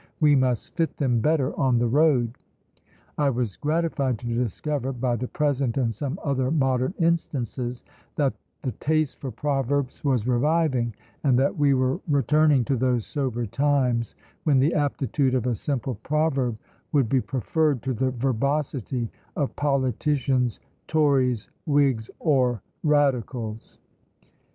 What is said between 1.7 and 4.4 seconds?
the road!" I was gratified to